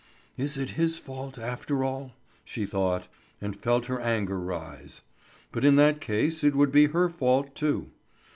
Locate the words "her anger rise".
3.85-5.03